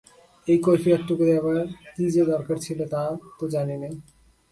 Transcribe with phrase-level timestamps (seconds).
[0.47, 1.57] এই কৈফিয়ৎটুকু দেবার
[1.93, 3.01] কী যে দরকার ছিল তা
[3.37, 3.89] তো জানি নে।